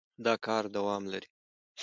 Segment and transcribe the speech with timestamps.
[0.25, 1.29] دا کار دوام لري.